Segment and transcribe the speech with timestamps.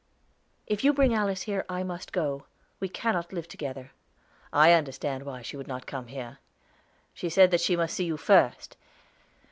[0.65, 2.47] "If you bring Alice here, I must go.
[2.79, 3.91] We cannot live together."
[4.51, 6.39] "I understand why she would not come here.
[7.13, 8.77] She said that she must see you first.